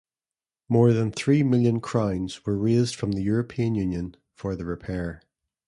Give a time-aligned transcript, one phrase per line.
[0.67, 5.21] More than three million crowns were raised from the European Union for the repair.